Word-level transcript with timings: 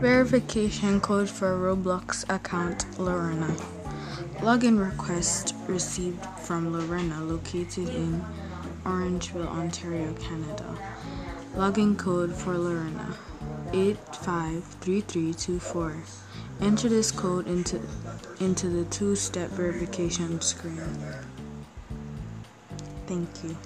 Verification 0.00 1.00
code 1.00 1.30
for 1.30 1.56
Roblox 1.56 2.28
account 2.28 2.84
Lorena. 3.00 3.56
Login 4.40 4.78
request 4.78 5.54
received 5.66 6.22
from 6.40 6.70
Lorena 6.70 7.24
located 7.24 7.88
in 7.88 8.22
Orangeville, 8.84 9.48
Ontario, 9.48 10.12
Canada. 10.20 10.76
Login 11.54 11.96
code 11.96 12.34
for 12.34 12.58
Lorena 12.58 13.16
853324. 13.72 15.96
Enter 16.60 16.90
this 16.90 17.10
code 17.10 17.46
into 17.46 17.80
into 18.38 18.68
the 18.68 18.84
two-step 18.90 19.48
verification 19.50 20.42
screen. 20.42 20.82
Thank 23.06 23.30
you. 23.44 23.56